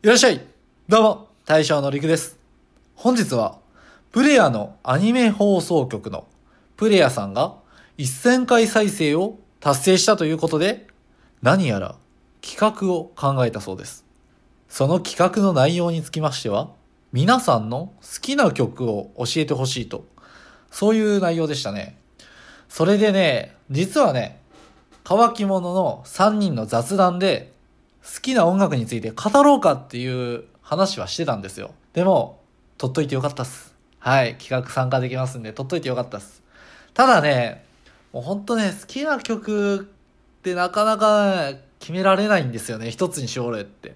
[0.00, 0.40] いらっしゃい
[0.88, 2.38] どうも、大将のりくです。
[2.94, 3.58] 本日は、
[4.12, 6.28] プレアのアニメ放送局の
[6.76, 7.56] プレアさんが
[7.96, 10.86] 1000回再生を達成したということで、
[11.42, 11.96] 何やら
[12.42, 14.04] 企画を考えたそうです。
[14.68, 16.70] その企画の内容につきましては、
[17.12, 20.04] 皆さんの好きな曲を教えてほしいと、
[20.70, 21.98] そういう内容でしたね。
[22.68, 24.40] それでね、実はね、
[25.02, 27.57] 乾き物の3人の雑談で、
[28.14, 31.72] 好きな音楽について語ろうかっていう話はしてたんですよ。
[31.92, 32.40] でも、
[32.78, 33.74] 撮っといてよかったっす。
[33.98, 36.42] はい、企画参加できますんで、撮っといてよかったっす。
[36.94, 37.64] ただね、
[38.12, 39.90] もうほんとね、好きな曲
[40.38, 42.90] ってなかなか決められないんですよね。
[42.90, 43.94] 一つにしようれって。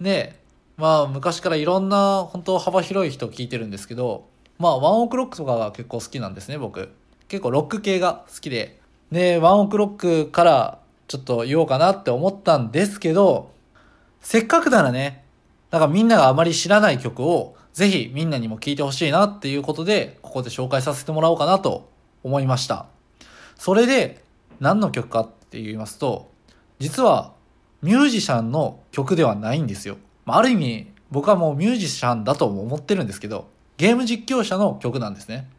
[0.00, 0.40] で、
[0.76, 4.26] まあ昔からいろんな本当幅広い人を聞いてるんですけど、
[4.58, 6.90] まあワンオクロックとかが結構好きなんですね、僕。
[7.28, 8.80] 結構ロック系が好きで。
[9.12, 10.78] で、ワンオクロックから
[11.10, 13.50] ちょっと言おうかなって思ったんですけど、
[14.20, 15.24] せっかくならね、
[15.72, 21.90] なんかみんながあまり知らない曲をぜひみんなにも聴いてほしいなっていうことで、ここで紹介させてもらおうかなと
[22.22, 22.86] 思いました。
[23.56, 24.22] それで、
[24.60, 26.30] 何の曲かって言いますと、
[26.78, 27.32] 実は
[27.82, 29.96] ミュージシャンの曲ではないんですよ。
[30.26, 35.50] まあある意味、僕はもうミュージシャンだと思ってるんですけど、ゲーム実況者の曲なんですね。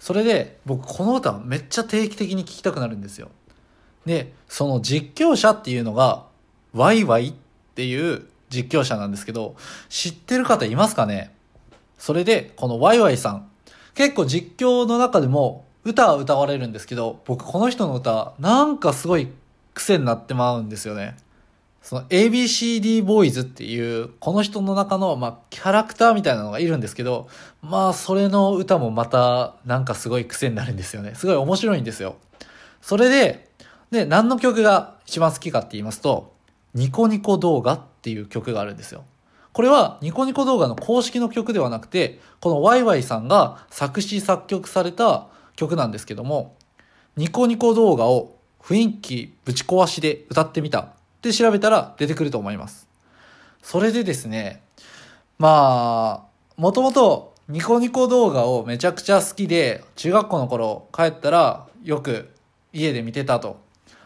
[0.00, 3.28] それで、僕この歌めっちゃ定期的に聴きたくなるんですよ。
[4.06, 6.24] で、その実況者っていうのが、
[6.74, 7.34] ワイワイっ
[7.74, 9.56] ていう実況者なんですけど、
[9.88, 11.34] 知ってる方いますかね？
[11.98, 13.48] それで、このワイワイさん、
[13.94, 19.28] 結構実況の中でも歌は歌われるんですけど、僕この人の歌、なんかすごい
[19.74, 21.16] 癖になってまうんですよね。
[21.82, 27.28] その ABCD ボーイズっていう、この人の中の、まあ、キャラクターみたいなのがいるんですけど、
[27.60, 31.14] まあ、それの歌もまた、なんかすごい癖になるんですよね。
[31.16, 32.16] すごい面白いんですよ。
[32.80, 33.48] それで、
[33.92, 36.32] で、何の曲が一番好きかって言いますと、
[36.72, 39.04] ニコニコ動画っていう曲があるんですよ。
[39.52, 45.26] これはニコニコ動画の公式の曲ではなくて、このワイワイさんが作詞作曲された
[45.56, 46.56] 曲なんですけども、
[47.16, 50.86] ニコニコ動画を雰囲気ぶち壊しで歌ってみたっ
[51.20, 52.88] て調べたら出てくると思います。
[53.62, 54.62] それでですね、
[55.38, 62.30] まあ、もともとニコニコ動画をめちゃくちゃ好きで、中学校の頃帰ったらよく
[62.72, 63.60] 家で見てたと。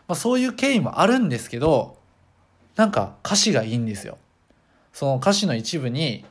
[0.09, 1.97] まあそういう経緯もあるんですけど、
[2.77, 4.19] なんか歌詞がいいんですよ。
[4.93, 6.25] その歌詞の一部に、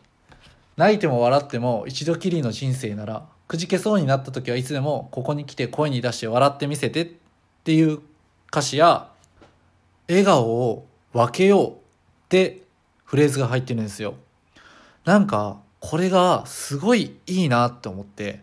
[0.78, 7.08] 泣いても笑っても一度きりの人生なら、くじけそうになった時はいつでもここに来て声に出して笑ってみせてっ
[7.64, 8.00] ていう
[8.48, 9.10] 歌詞や、
[10.08, 11.76] 笑顔を分けようっ
[12.30, 12.62] て
[13.04, 14.16] フレーズが入ってるんですよ。
[15.06, 18.42] なんか、これがすごいいいなって思って、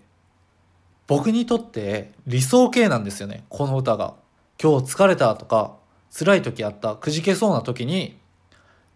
[1.09, 4.15] 僕にとって理想形なんですよね、この歌が。
[4.63, 5.77] 今日疲れたとか、
[6.17, 8.17] 辛い時あった、くじけそうな時に、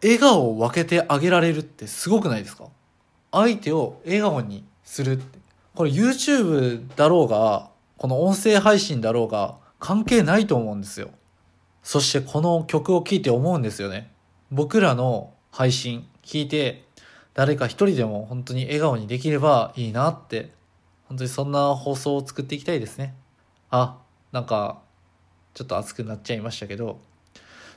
[0.00, 2.66] 笑顔を分けてあげられるってすごくないですか？
[3.32, 5.40] 相手を笑顔にするって。
[5.74, 11.10] これ YouTube だろうが、この音声配信だろうが、関係ないと思うんですよ。
[11.82, 14.12] そしてこの曲を聴いて思うんですよね。
[14.52, 16.84] 僕らの配信聞いて、
[17.34, 20.52] 誰か一人でも本当に笑顔にできればいいなって、
[21.08, 23.16] 本当にそんな放送を作っていきたいですね。
[23.70, 23.98] あ、
[24.30, 24.85] なんか、
[25.56, 27.00] ちょっと熱くなっちゃいましたけど、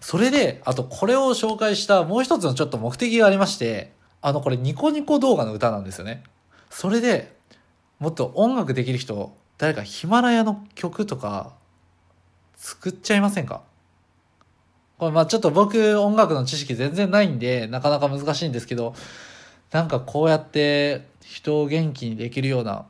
[0.02, 6.24] それで、あとこれを紹介したもう一つのちょっと目的がありまして、あのこれニコニコ動画の歌なんですよね。
[6.70, 7.34] それで、
[8.00, 11.54] もっと音楽できる人、誰かヒマラヤの曲とか
[12.58, 13.62] 作っちゃいませんか？
[14.98, 18.94] これまあちょっと僕音楽の知識全然ないんでなかなか難しいんですけど
[19.72, 22.86] なんかこうやって人を元気にできるような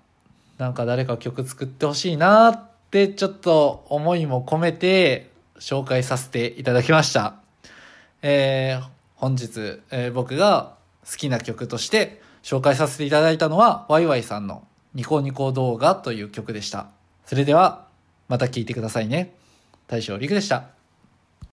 [0.57, 5.29] なんか誰か曲作ってほしいなっでちょっと思いも込めて
[5.59, 7.35] 紹介させていただきました。
[8.22, 10.77] えー、本日、えー僕が
[11.09, 16.88] 好きな曲として紹介させていただいたのはワイワイさんのニコニコ動画という曲でした。
[17.25, 17.88] それでは
[18.28, 19.35] また聴いてくださいね。
[19.88, 20.78] 大将陸でした。